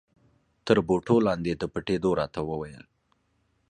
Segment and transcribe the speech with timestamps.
[0.65, 2.85] تر بوټو لاندې د پټېدو را ته و ویل.